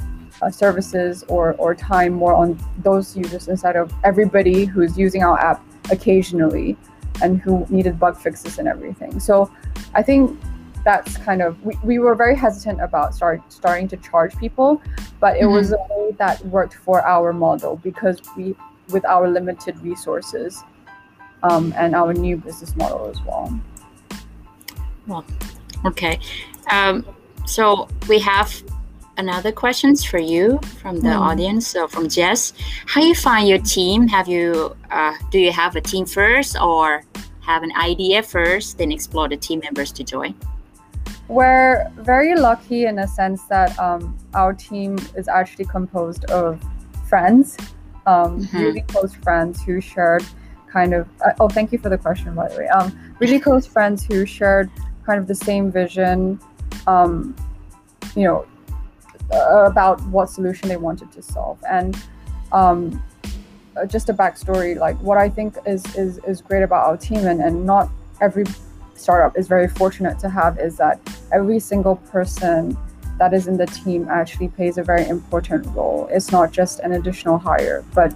[0.42, 5.38] uh, services or, or time more on those users instead of everybody who's using our
[5.38, 6.77] app occasionally
[7.23, 9.20] and who needed bug fixes and everything.
[9.20, 9.51] So
[9.94, 10.38] I think
[10.85, 14.81] that's kind of we, we were very hesitant about start starting to charge people,
[15.20, 15.55] but it mm-hmm.
[15.55, 18.55] was a way that worked for our model because we
[18.90, 20.62] with our limited resources.
[21.44, 23.61] um, and our new business model as well.
[25.07, 25.25] Well,
[25.85, 26.18] okay.
[26.70, 27.05] Um,
[27.47, 28.51] so we have
[29.18, 31.20] another questions for you from the mm.
[31.20, 31.68] audience.
[31.68, 32.53] So from Jess,
[32.87, 34.09] how do you find your team?
[34.09, 37.05] Have you uh, do you have a team first or
[37.40, 40.35] have an idea first, then explore the team members to join?
[41.28, 46.62] We're very lucky in a sense that um, our team is actually composed of
[47.08, 47.56] friends,
[48.06, 48.58] um, mm-hmm.
[48.58, 50.24] really close friends who shared
[50.70, 51.08] kind of.
[51.24, 52.68] Uh, oh, thank you for the question, by the way.
[52.68, 54.70] Um, really close friends who shared
[55.06, 56.40] kind of the same vision,
[56.87, 57.34] um,
[58.14, 58.46] you know,
[59.32, 61.58] uh, about what solution they wanted to solve.
[61.70, 61.96] And
[62.52, 63.02] um,
[63.76, 67.26] uh, just a backstory, like what I think is is is great about our team,
[67.26, 68.44] and and not every
[68.94, 71.00] startup is very fortunate to have, is that
[71.33, 72.76] every single person
[73.18, 76.09] that is in the team actually plays a very important role.
[76.11, 78.14] It's not just an additional hire, but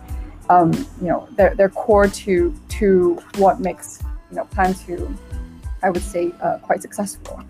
[0.51, 5.15] um, you know they're, they're core to to what makes you know Planto
[5.83, 7.41] I would say uh, quite successful.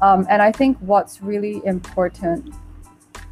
[0.00, 2.54] Um, and I think what's really important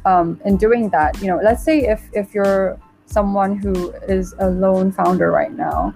[0.05, 4.49] um, in doing that, you know, let's say if if you're someone who is a
[4.49, 5.93] lone founder right now,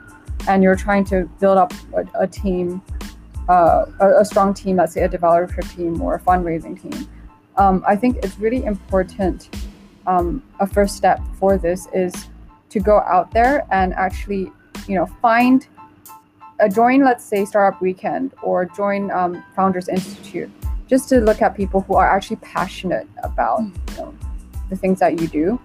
[0.47, 2.81] and you're trying to build up a, a team,
[3.49, 7.09] uh, a, a, strong team, let's say a developer team or a fundraising team,
[7.57, 9.49] um, I think it's really important.
[10.07, 12.13] Um, a first step for this is
[12.69, 14.51] to go out there and actually,
[14.88, 15.67] you know, find
[16.59, 20.49] uh, join, let's say, Startup Weekend or join um, Founders Institute,
[20.88, 24.15] just to look at people who are actually passionate about you know,
[24.69, 25.59] the things that you do,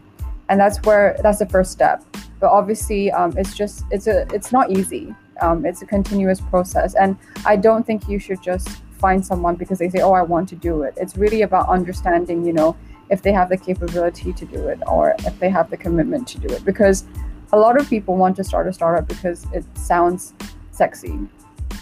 [0.49, 2.05] and that's where that's the first step.
[2.39, 5.15] But obviously, um, it's just it's a it's not easy.
[5.41, 8.69] Um, it's a continuous process, and I don't think you should just
[8.99, 12.45] find someone because they say, "Oh, I want to do it." It's really about understanding,
[12.45, 12.77] you know,
[13.11, 16.39] if they have the capability to do it or if they have the commitment to
[16.39, 17.05] do it, because
[17.53, 20.35] a lot of people want to start a startup because it sounds
[20.71, 21.19] sexy.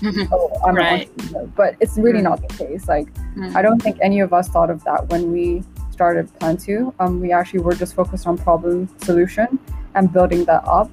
[0.02, 0.32] Mm-hmm.
[0.32, 1.08] Oh, I'm right.
[1.54, 2.24] but it's really mm-hmm.
[2.24, 2.88] not the case.
[2.88, 3.56] Like, mm-hmm.
[3.56, 6.92] I don't think any of us thought of that when we started Planto.
[6.98, 9.58] Um, we actually were just focused on problem solution
[9.94, 10.90] and building that up.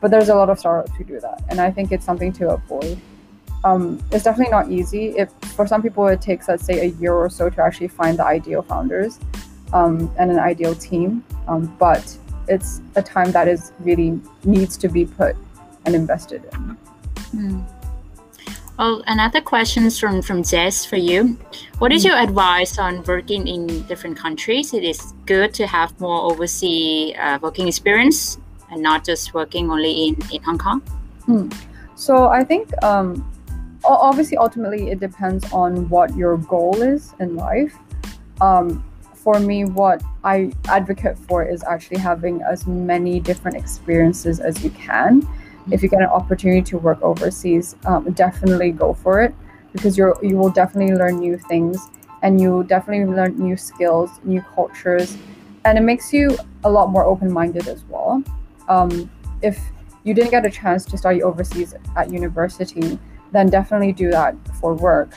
[0.00, 2.50] But there's a lot of startups who do that, and I think it's something to
[2.50, 2.98] avoid.
[3.64, 5.08] Um, it's definitely not easy.
[5.18, 8.18] If for some people it takes, let's say, a year or so to actually find
[8.18, 9.18] the ideal founders
[9.72, 12.16] um, and an ideal team, um, but
[12.48, 15.36] it's a time that is really needs to be put
[15.84, 16.58] and invested in.
[17.32, 17.60] Hmm.
[18.78, 21.36] Well, another question from from Jess for you.
[21.78, 22.08] What is hmm.
[22.08, 24.72] your advice on working in different countries?
[24.72, 28.38] It is good to have more overseas uh, working experience
[28.70, 30.80] and not just working only in, in Hong Kong.
[31.26, 31.48] Hmm.
[31.94, 33.30] So I think um,
[33.84, 37.76] obviously ultimately it depends on what your goal is in life.
[38.40, 44.64] Um, for me, what I advocate for is actually having as many different experiences as
[44.64, 45.28] you can
[45.70, 49.34] if you get an opportunity to work overseas, um, definitely go for it
[49.72, 51.88] because you're you will definitely learn new things
[52.22, 55.16] and you definitely learn new skills, new cultures,
[55.64, 58.22] and it makes you a lot more open-minded as well.
[58.70, 59.10] Um,
[59.42, 59.60] if
[60.04, 62.98] you didn't get a chance to study overseas at university,
[63.32, 65.12] then definitely do that for work.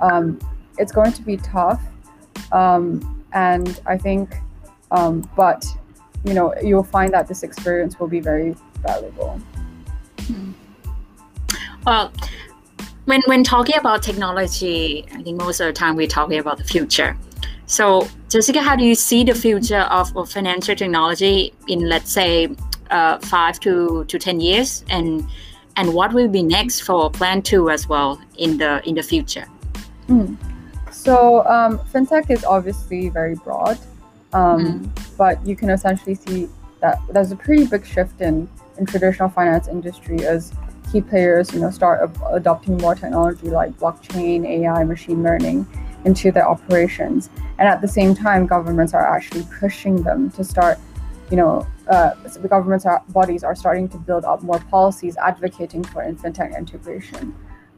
[0.00, 0.38] Um,
[0.78, 1.82] it's going to be tough,
[2.52, 4.34] um, and I think,
[4.90, 5.66] um, but
[6.24, 9.40] you know, you'll find that this experience will be very valuable.
[11.84, 12.12] Well,
[13.06, 16.64] when when talking about technology, I think most of the time we're talking about the
[16.64, 17.16] future.
[17.66, 22.54] So, Jessica, how do you see the future of, of financial technology in, let's say,
[22.92, 25.26] uh, five to, to ten years, and
[25.76, 29.46] and what will be next for Planto as well in the in the future?
[30.08, 30.36] Mm.
[30.92, 33.78] So, um, fintech is obviously very broad,
[34.32, 35.16] um, mm.
[35.16, 36.48] but you can essentially see
[36.80, 40.52] that there's a pretty big shift in in traditional finance industry as
[40.90, 45.66] key players, you know, start adopting more technology like blockchain, AI, machine learning
[46.04, 47.30] into their operations.
[47.58, 50.78] And at the same time, governments are actually pushing them to start,
[51.32, 55.82] you know, uh, the governments are, bodies are starting to build up more policies advocating
[55.82, 57.34] for fintech integration.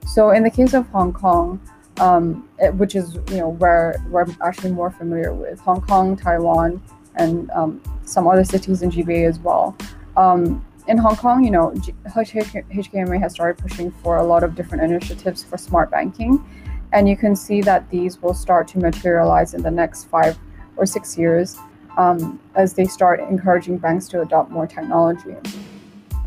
[0.08, 1.60] So in the case of Hong Kong,
[2.00, 6.82] um, it, which is you know where we're actually more familiar with Hong Kong, Taiwan,
[7.14, 9.76] and um, some other cities in GBA as well.
[10.16, 14.82] Um, in Hong Kong, you know, HKMA has started pushing for a lot of different
[14.82, 16.44] initiatives for smart banking.
[16.92, 20.36] And you can see that these will start to materialize in the next five
[20.76, 21.56] or six years
[21.96, 25.36] um, as they start encouraging banks to adopt more technology.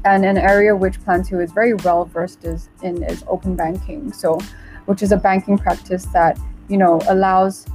[0.06, 4.14] And an area which Planto is very well versed is in is open banking.
[4.14, 4.40] So,
[4.86, 7.66] which is a banking practice that, you know, allows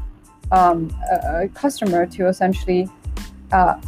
[0.51, 2.89] um, a, a, customer to essentially
[3.53, 3.81] uh,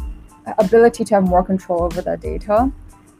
[0.59, 2.71] ability to have more control over their data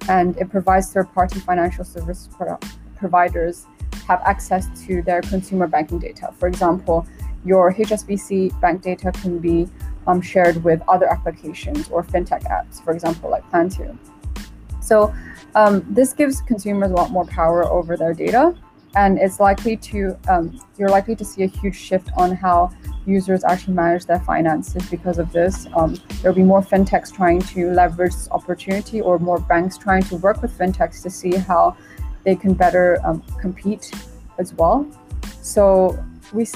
[0.07, 2.59] and it provides third-party financial service pro-
[2.95, 3.65] providers
[4.07, 6.33] have access to their consumer banking data.
[6.37, 7.07] For example,
[7.43, 9.67] your HSBC bank data can be
[10.07, 13.97] um, shared with other applications or fintech apps, for example, like Planto.
[14.81, 15.13] So
[15.55, 18.55] um, this gives consumers a lot more power over their data,
[18.95, 22.71] and it's likely to um, you're likely to see a huge shift on how
[23.05, 25.67] users actually manage their finances because of this.
[25.75, 30.15] Um, there'll be more fintechs trying to leverage this opportunity, or more banks trying to
[30.17, 31.75] work with fintechs to see how
[32.23, 33.91] they can better um, compete
[34.37, 34.85] as well.
[35.41, 36.47] So we,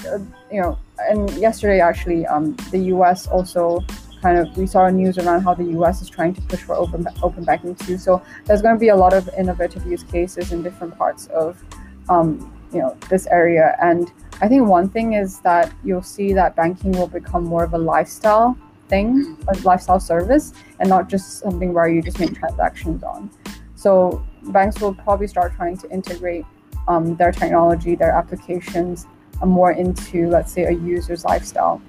[0.51, 3.27] you know, and yesterday actually, um, the U.S.
[3.27, 3.83] also
[4.21, 6.01] kind of we saw news around how the U.S.
[6.01, 7.97] is trying to push for open open banking too.
[7.97, 11.63] So there's going to be a lot of innovative use cases in different parts of,
[12.09, 13.77] um, you know, this area.
[13.81, 17.73] And I think one thing is that you'll see that banking will become more of
[17.73, 18.57] a lifestyle
[18.87, 23.29] thing, a lifestyle service, and not just something where you just make transactions on.
[23.75, 26.45] So banks will probably start trying to integrate
[26.87, 29.07] um, their technology, their applications,
[29.41, 31.81] uh, more into, let's say, a user's lifestyle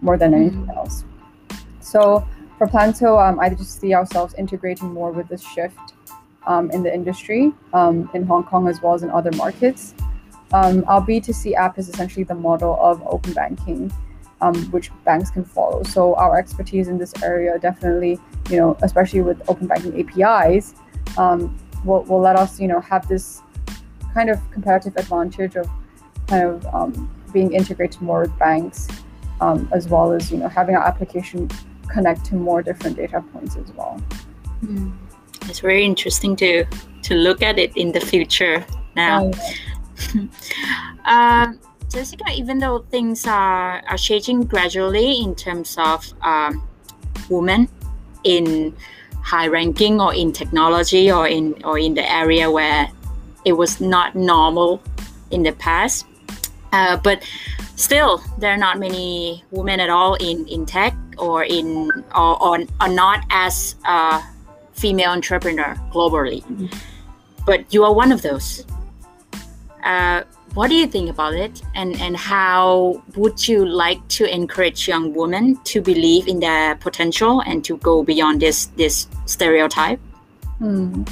[0.00, 0.78] more than anything mm-hmm.
[0.78, 1.04] else.
[1.80, 2.26] So
[2.58, 5.94] for Planto, um, I just see ourselves integrating more with this shift
[6.46, 9.94] um, in the industry um, in Hong Kong as well as in other markets.
[10.52, 13.92] Um, our B2C app is essentially the model of open banking,
[14.40, 15.82] um, which banks can follow.
[15.84, 18.18] So our expertise in this area definitely,
[18.50, 20.74] you know, especially with open banking APIs,
[21.16, 23.42] um, will, will let us, you know, have this
[24.12, 25.70] kind of comparative advantage of
[26.30, 28.88] kind of being integrated more with banks,
[29.72, 31.50] as well as, you know, having our application
[31.88, 34.00] connect to more different data points as well.
[34.64, 34.92] Mm.
[35.48, 36.64] It's very interesting to
[37.02, 38.64] to look at it in the future
[38.94, 39.30] now.
[41.04, 41.52] uh,
[41.90, 46.62] Jessica, even though things are, are changing gradually in terms of um,
[47.28, 47.68] women
[48.22, 48.72] in
[49.22, 52.88] high ranking or in technology or in or in the area where
[53.44, 54.80] it was not normal
[55.32, 56.06] in the past,
[56.72, 57.22] uh, but
[57.76, 62.58] still there are not many women at all in, in tech or in or, or
[62.80, 64.20] are not as a
[64.72, 66.66] female entrepreneur globally mm-hmm.
[67.46, 68.64] but you are one of those
[69.84, 70.22] uh,
[70.54, 75.14] what do you think about it and and how would you like to encourage young
[75.14, 80.00] women to believe in their potential and to go beyond this this stereotype
[80.58, 81.02] hmm.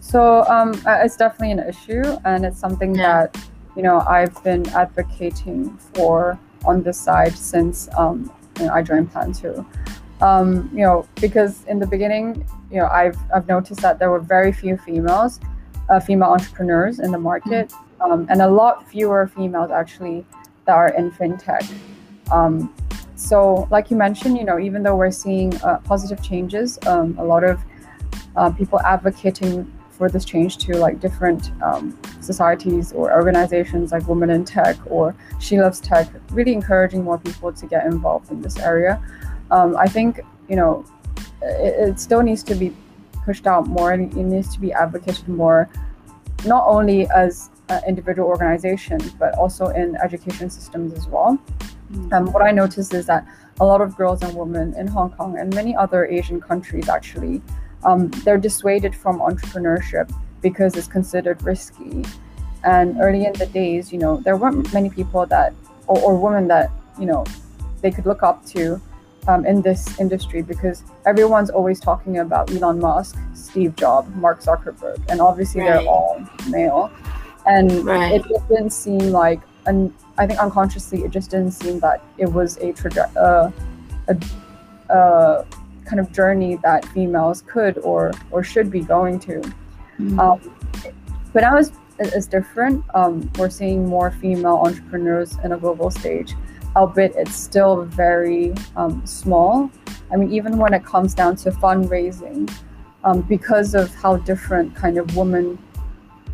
[0.00, 3.26] so um, uh, it's definitely an issue and it's something yeah.
[3.26, 3.36] that
[3.76, 9.12] you know i've been advocating for on this side since um, you know, I joined
[9.12, 9.66] Planto.
[10.20, 14.20] Um, you know, because in the beginning, you know, I've I've noticed that there were
[14.20, 15.40] very few females,
[15.90, 18.12] uh, female entrepreneurs in the market, mm-hmm.
[18.12, 20.24] um, and a lot fewer females actually
[20.64, 21.70] that are in fintech.
[22.30, 22.74] Um,
[23.14, 27.24] so, like you mentioned, you know, even though we're seeing uh, positive changes, um, a
[27.24, 27.60] lot of
[28.36, 34.30] uh, people advocating for this change to like different um, societies or organizations like Women
[34.30, 38.58] in Tech or She Loves Tech, really encouraging more people to get involved in this
[38.58, 39.02] area.
[39.50, 40.84] Um, I think you know
[41.42, 42.74] it, it, still needs to be
[43.24, 45.68] pushed out more and it needs to be advocated more,
[46.44, 51.38] not only as uh, individual organizations but also in education systems as well.
[51.92, 52.12] Mm.
[52.12, 53.26] Um, what I noticed is that
[53.60, 57.40] a lot of girls and women in Hong Kong and many other Asian countries actually
[57.86, 62.04] um, they're dissuaded from entrepreneurship because it's considered risky.
[62.64, 65.54] And early in the days, you know, there weren't many people that,
[65.86, 67.24] or, or women that, you know,
[67.82, 68.80] they could look up to
[69.28, 75.00] um, in this industry because everyone's always talking about Elon Musk, Steve Jobs, Mark Zuckerberg,
[75.08, 75.78] and obviously right.
[75.78, 76.20] they're all
[76.50, 76.90] male.
[77.46, 78.14] And right.
[78.14, 82.26] it, it, didn't seem like, and I think unconsciously, it just didn't seem that it
[82.26, 83.52] was a, traje- uh,
[84.08, 85.44] a uh,
[85.86, 89.40] kind of journey that females could or or should be going to.
[89.98, 90.20] Mm-hmm.
[90.20, 90.40] Um,
[91.32, 92.84] but now it's, is different.
[92.94, 96.34] Um, we're seeing more female entrepreneurs in a global stage,
[96.74, 99.70] albeit it's still very um, small.
[100.12, 102.52] I mean, even when it comes down to fundraising,
[103.04, 105.58] um, because of how different kind of women.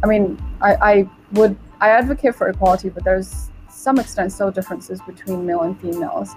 [0.03, 5.01] I mean, I, I would I advocate for equality, but there's some extent still differences
[5.03, 6.31] between male and females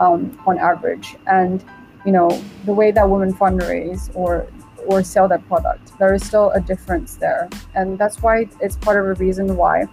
[0.00, 1.64] um, on average, and
[2.04, 2.28] you know
[2.64, 4.46] the way that women fundraise or
[4.86, 7.48] or sell their product there is still a difference there.
[7.74, 9.86] And that's why it's part of the reason why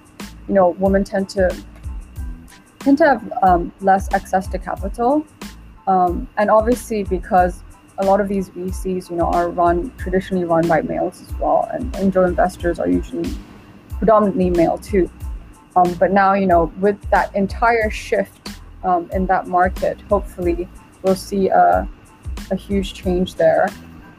[0.47, 1.55] you know women tend to
[2.79, 5.25] tend to have um, less access to capital.
[5.87, 7.63] Um, and obviously because
[7.97, 11.69] a lot of these VCs you know are run traditionally run by males as well.
[11.71, 13.29] And angel investors are usually
[13.97, 15.09] predominantly male too.
[15.75, 20.67] Um, but now you know with that entire shift um, in that market hopefully
[21.03, 21.87] we'll see a
[22.49, 23.69] a huge change there.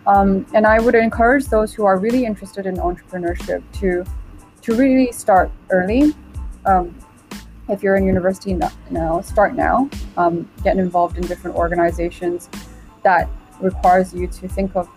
[0.07, 4.05] Um, and I would encourage those who are really interested in entrepreneurship to
[4.63, 6.15] to really start early.
[6.67, 6.97] Um,
[7.69, 8.59] if you're in university
[8.91, 9.89] now, start now.
[10.17, 12.49] Um, get involved in different organizations
[13.03, 13.29] that
[13.61, 14.89] requires you to think of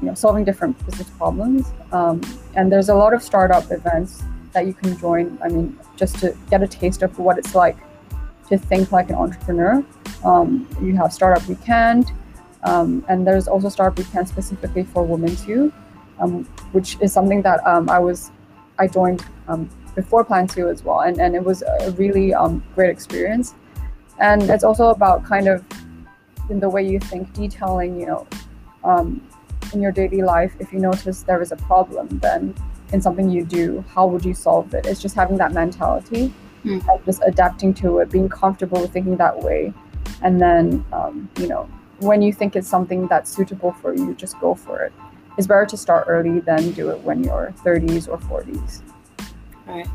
[0.00, 1.72] you know solving different business problems.
[1.92, 2.20] Um,
[2.54, 5.38] and there's a lot of startup events that you can join.
[5.42, 7.76] I mean, just to get a taste of what it's like
[8.48, 9.84] to think like an entrepreneur.
[10.24, 12.12] Um, you have Startup Weekend,
[12.64, 15.72] um, and there's also Startup Weekend specifically for women too,
[16.18, 18.30] um, which is something that um, I was
[18.78, 22.90] I joined um, before Planto as well, and, and it was a really um, great
[22.90, 23.54] experience.
[24.18, 25.64] And it's also about kind of
[26.50, 28.26] in the way you think, detailing, you know,
[29.72, 32.54] in your daily life, if you notice there is a problem, then
[32.92, 34.86] in something you do, how would you solve it?
[34.86, 36.32] It's just having that mentality
[36.64, 36.88] mm.
[36.88, 39.72] and just adapting to it, being comfortable with thinking that way.
[40.22, 41.68] And then, um, you know,
[42.00, 44.92] when you think it's something that's suitable for you, just go for it.
[45.38, 48.82] It's better to start early than do it when you're 30s or 40s.
[49.66, 49.86] Right.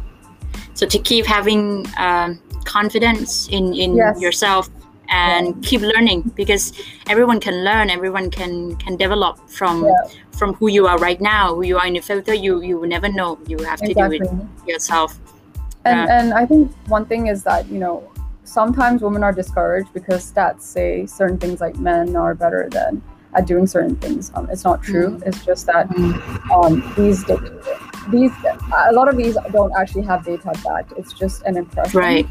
[0.74, 4.20] So to keep having um, confidence in, in yes.
[4.20, 4.70] yourself
[5.10, 5.70] and yeah.
[5.70, 6.74] keep learning because
[7.08, 9.94] everyone can learn everyone can can develop from yeah.
[10.32, 12.88] from who you are right now who you are in the future you you will
[12.88, 14.20] never know you have exactly.
[14.20, 15.20] to do it yourself
[15.86, 18.12] and and i think one thing is that you know
[18.46, 23.02] sometimes women are discouraged because stats say certain things like men are better than
[23.34, 25.28] at doing certain things um, it's not true mm.
[25.28, 25.90] it's just that
[26.54, 27.26] um, these
[28.10, 28.32] these
[28.88, 32.28] a lot of these don't actually have data backed it's just an impression right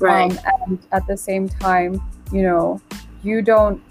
[0.00, 0.32] Right.
[0.32, 0.38] Um,
[0.68, 2.00] and at the same time,
[2.32, 2.80] you know,
[3.22, 3.82] you don't,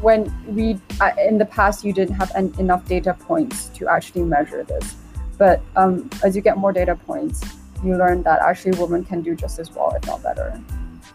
[0.00, 4.22] when we, uh, in the past, you didn't have an, enough data points to actually
[4.22, 4.96] measure this.
[5.38, 7.42] But um, as you get more data points,
[7.84, 10.60] you learn that actually women can do just as well, if not better.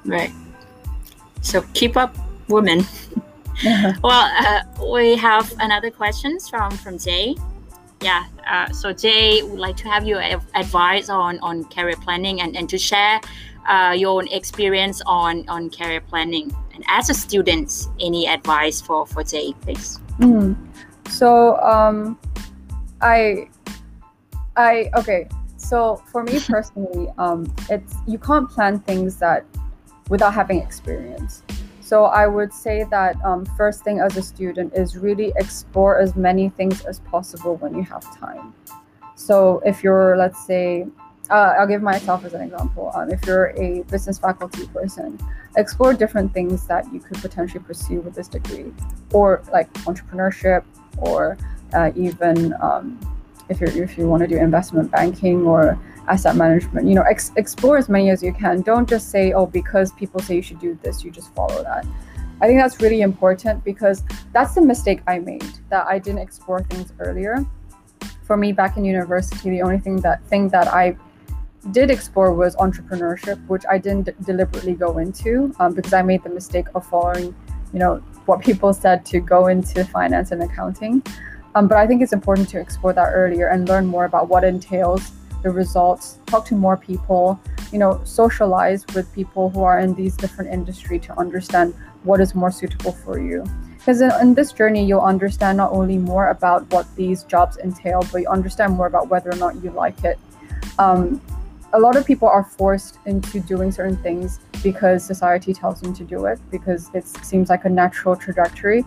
[0.05, 0.31] Right.
[1.41, 2.15] So keep up,
[2.47, 2.85] women.
[4.03, 7.35] well, uh, we have another questions from from Jay.
[8.01, 8.25] Yeah.
[8.49, 10.21] Uh, so Jay would like to have your
[10.55, 13.21] advice on on career planning and, and to share
[13.67, 19.05] uh, your own experience on on career planning and as a student any advice for
[19.05, 20.55] for jay please mm.
[21.07, 22.17] so um
[23.01, 23.47] i
[24.57, 25.27] i okay
[25.57, 29.45] so for me personally um it's you can't plan things that
[30.09, 31.43] without having experience
[31.81, 36.15] so i would say that um, first thing as a student is really explore as
[36.15, 38.53] many things as possible when you have time
[39.15, 40.85] so if you're let's say
[41.29, 42.91] uh, I'll give myself as an example.
[42.93, 45.17] Um, if you're a business faculty person,
[45.55, 48.73] explore different things that you could potentially pursue with this degree,
[49.13, 50.63] or like entrepreneurship,
[50.97, 51.37] or
[51.73, 52.99] uh, even um,
[53.49, 56.87] if you if you want to do investment banking or asset management.
[56.87, 58.61] You know, ex- explore as many as you can.
[58.61, 61.85] Don't just say, oh, because people say you should do this, you just follow that.
[62.41, 66.61] I think that's really important because that's the mistake I made that I didn't explore
[66.63, 67.45] things earlier.
[68.23, 70.97] For me, back in university, the only thing that thing that I
[71.71, 76.23] did explore was entrepreneurship, which I didn't d- deliberately go into um, because I made
[76.23, 77.33] the mistake of following,
[77.71, 81.03] you know, what people said to go into finance and accounting.
[81.55, 84.43] Um, but I think it's important to explore that earlier and learn more about what
[84.43, 85.11] entails
[85.43, 87.39] the results, talk to more people,
[87.71, 92.33] you know, socialize with people who are in these different industry to understand what is
[92.33, 93.43] more suitable for you.
[93.77, 98.07] Because in, in this journey, you'll understand not only more about what these jobs entail,
[98.11, 100.17] but you understand more about whether or not you like it.
[100.79, 101.21] Um,
[101.73, 106.03] a lot of people are forced into doing certain things because society tells them to
[106.03, 108.85] do it because it seems like a natural trajectory.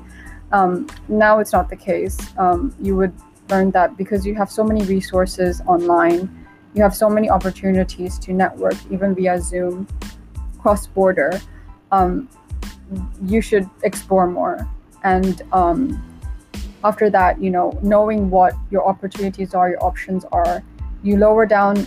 [0.52, 2.16] Um, now it's not the case.
[2.38, 3.12] Um, you would
[3.50, 6.45] learn that because you have so many resources online,
[6.76, 9.88] you have so many opportunities to network, even via Zoom,
[10.60, 11.40] cross border.
[11.90, 12.28] Um,
[13.24, 14.68] you should explore more.
[15.02, 15.80] And um,
[16.84, 20.62] after that, you know, knowing what your opportunities are, your options are,
[21.02, 21.86] you lower down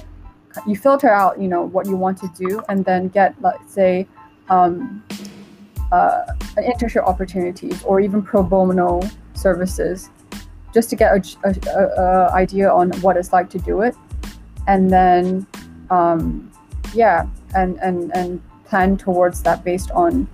[0.66, 4.08] you filter out you know what you want to do and then get let's say
[4.50, 5.04] um,
[5.92, 6.26] uh,
[6.58, 9.00] an internship opportunities or even pro bono
[9.34, 10.10] services
[10.74, 13.96] just to get an idea on what it's like to do it
[14.68, 15.46] and then
[15.90, 16.52] um,
[16.94, 20.28] yeah and, and and plan towards that based on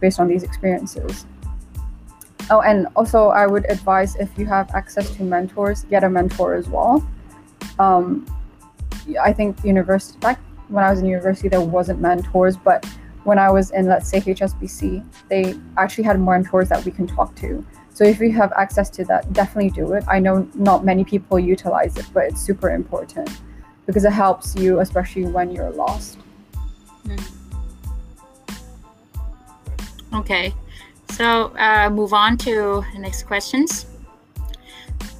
[0.00, 1.26] based on these experiences
[2.50, 6.54] oh and also i would advise if you have access to mentors get a mentor
[6.54, 7.06] as well
[7.78, 8.26] um,
[9.20, 10.38] I think university back
[10.68, 12.84] when I was in university there wasn't mentors, but
[13.24, 17.34] when I was in let's say HSBC, they actually had mentors that we can talk
[17.36, 17.64] to.
[17.94, 20.04] So if you have access to that, definitely do it.
[20.08, 23.30] I know not many people utilize it, but it's super important
[23.86, 26.18] because it helps you, especially when you're lost.
[27.04, 27.22] Mm.
[30.14, 30.54] Okay,
[31.10, 33.86] so uh, move on to the next questions.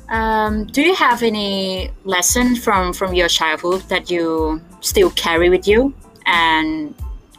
[0.09, 5.67] Um, do you have any lesson from from your childhood that you still carry with
[5.67, 5.95] you,
[6.27, 6.95] and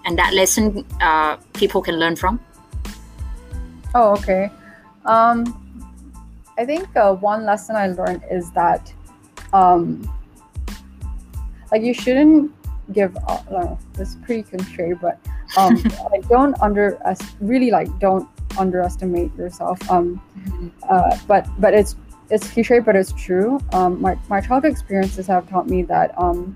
[0.06, 2.40] and that lesson uh, people can learn from?
[3.96, 4.50] Oh, okay.
[5.06, 5.46] Um,
[6.58, 8.92] I think uh, one lesson I learned is that,
[9.54, 10.10] um,
[11.74, 12.52] like, you shouldn't
[12.94, 13.50] give up.
[13.50, 15.18] No, this is pretty cliche, but
[15.58, 15.76] um,
[16.12, 17.00] like, don't under
[17.42, 19.78] really like don't underestimate yourself.
[19.90, 20.68] Um, Mm-hmm.
[20.90, 21.96] uh, but but it's
[22.30, 23.60] it's cliche, but it's true.
[23.72, 26.54] Um, my my childhood experiences have taught me that um,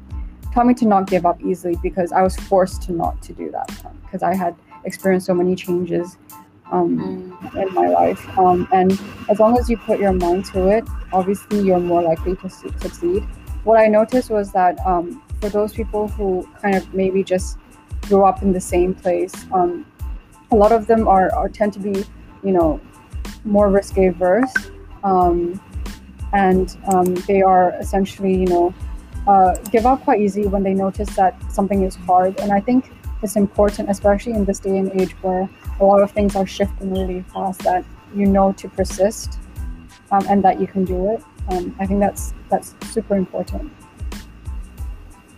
[0.54, 3.50] taught me to not give up easily because I was forced to not to do
[3.52, 3.70] that
[4.04, 4.54] because I had
[4.84, 6.18] experienced so many changes
[6.72, 7.62] um, Mm.
[7.68, 8.22] in my life.
[8.38, 8.92] Um, and
[9.30, 12.74] as long as you put your mind to it, obviously you're more likely to su-
[12.82, 13.24] succeed.
[13.68, 17.58] What I noticed was that um, for those people who kind of maybe just
[18.04, 19.86] grew up in the same place, um,
[20.52, 22.06] a lot of them are, are tend to be,
[22.46, 22.80] you know,
[23.44, 24.54] more risk averse,
[25.04, 25.60] um,
[26.32, 28.74] and um, they are essentially, you know,
[29.28, 32.40] uh, give up quite easy when they notice that something is hard.
[32.40, 32.90] And I think
[33.22, 35.50] it's important, especially in this day and age where
[35.82, 37.84] a lot of things are shifting really fast, that
[38.16, 39.40] you know to persist
[40.12, 41.22] um, and that you can do it.
[41.50, 43.72] Um, I think that's that's super important.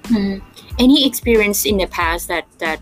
[0.05, 0.39] Hmm.
[0.79, 2.81] Any experience in the past that that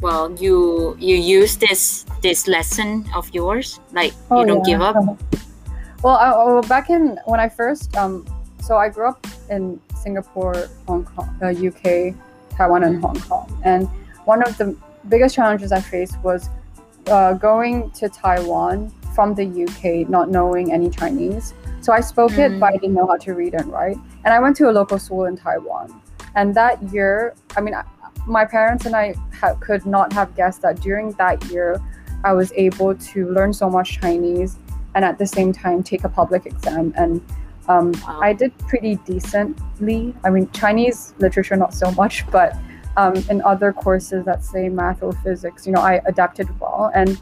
[0.00, 4.96] well you you use this this lesson of yours like you don't give up?
[6.02, 8.26] well, I, well, back in when I first, um,
[8.60, 12.14] so I grew up in Singapore, Hong Kong, uh, UK,
[12.56, 13.88] Taiwan, and Hong Kong, and
[14.24, 14.76] one of the
[15.08, 16.48] biggest challenges I faced was
[17.08, 21.54] uh, going to Taiwan from the UK, not knowing any Chinese.
[21.84, 22.60] So I spoke it, Mm.
[22.60, 23.98] but I didn't know how to read and write.
[24.24, 25.86] And I went to a local school in Taiwan.
[26.34, 27.84] And that year, I mean, I-
[28.26, 31.78] my parents and I ha- could not have guessed that during that year,
[32.24, 34.56] I was able to learn so much Chinese
[34.94, 36.94] and at the same time take a public exam.
[36.96, 37.20] And
[37.68, 38.20] um, Wow.
[38.28, 40.14] I did pretty decently.
[40.24, 42.56] I mean, Chinese literature, not so much, but
[42.96, 46.90] um, in other courses that say math or physics, you know, I adapted well.
[46.94, 47.18] And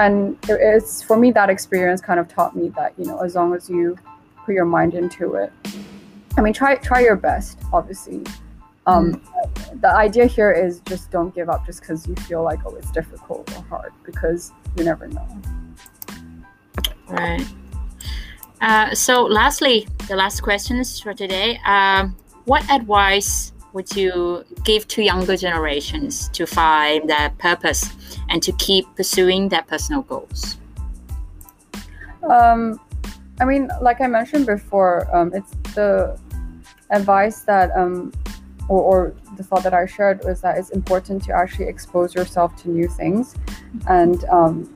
[0.00, 3.54] and it's for me that experience kind of taught me that you know as long
[3.54, 3.96] as you
[4.44, 5.52] put your mind into it
[6.36, 8.24] i mean try try your best obviously
[8.86, 9.22] um,
[9.82, 12.90] the idea here is just don't give up just because you feel like oh it's
[12.90, 15.28] difficult or hard because you never know
[17.10, 17.44] Right.
[18.60, 21.58] Uh, so, lastly, the last questions for today.
[21.66, 27.90] Um, what advice would you give to younger generations to find their purpose
[28.28, 30.56] and to keep pursuing their personal goals?
[32.28, 32.80] Um,
[33.40, 36.18] I mean, like I mentioned before, um, it's the
[36.90, 38.12] advice that, um,
[38.68, 42.56] or, or the thought that I shared was that it's important to actually expose yourself
[42.62, 43.36] to new things,
[43.88, 44.74] and um,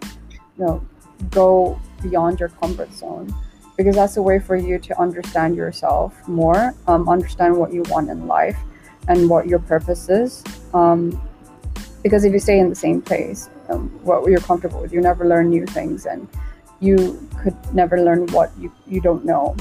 [0.57, 0.87] you know,
[1.31, 3.35] go beyond your comfort zone,
[3.77, 8.09] because that's a way for you to understand yourself more, um, understand what you want
[8.09, 8.57] in life,
[9.09, 10.43] and what your purpose is.
[10.73, 11.21] Um,
[12.03, 15.27] because if you stay in the same place, um, what you're comfortable with, you never
[15.27, 16.29] learn new things, and
[16.81, 19.57] you could never learn what you, you don't know.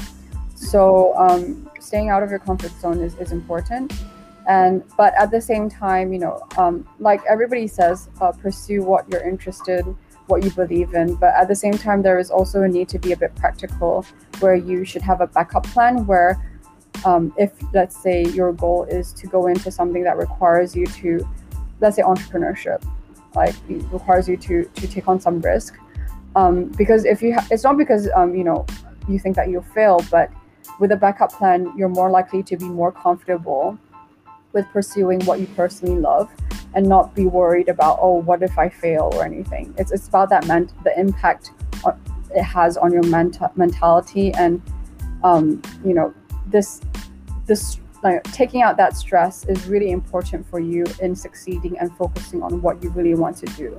[0.54, 3.92] So um, staying out of your comfort zone is, is important.
[4.46, 9.08] And but at the same time, you know, um, like everybody says, uh, pursue what
[9.10, 9.84] you're interested,
[10.26, 11.14] what you believe in.
[11.14, 14.04] But at the same time, there is also a need to be a bit practical,
[14.40, 16.06] where you should have a backup plan.
[16.06, 16.53] Where
[17.04, 21.26] um, if let's say your goal is to go into something that requires you to,
[21.80, 22.82] let's say entrepreneurship,
[23.34, 25.76] like it requires you to to take on some risk.
[26.36, 28.66] Um, because if you ha- it's not because um, you know
[29.08, 30.30] you think that you'll fail but
[30.80, 33.78] with a backup plan you're more likely to be more comfortable
[34.52, 36.30] with pursuing what you personally love
[36.74, 39.74] and not be worried about oh what if i fail or anything.
[39.78, 41.52] It's, it's about that ment- the impact
[41.84, 42.00] on,
[42.34, 44.60] it has on your menta- mentality and
[45.22, 46.12] um, you know
[46.54, 46.80] this
[47.46, 47.62] this
[48.02, 52.62] like taking out that stress is really important for you in succeeding and focusing on
[52.62, 53.70] what you really want to do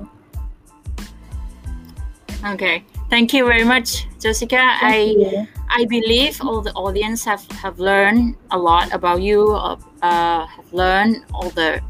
[2.46, 2.86] Okay.
[3.10, 4.60] Thank you very much, Jessica.
[4.62, 5.48] I you.
[5.70, 11.26] I believe all the audience have, have learned a lot about you, uh, have learned
[11.34, 11.82] all the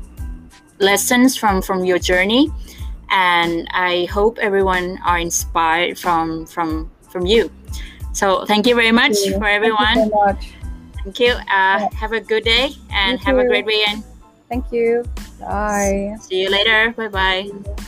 [0.79, 2.49] lessons from, from your journey.
[3.11, 7.51] And I hope everyone are inspired from from from you.
[8.13, 9.38] So thank you very much Thank you.
[9.38, 10.11] for everyone.
[11.06, 11.34] Thank you.
[11.53, 14.03] Uh, have a good day and You have a great weekend.
[14.49, 15.06] Thank you.
[15.39, 16.18] Bye.
[16.20, 16.93] See you later.
[16.97, 17.86] Bye bye.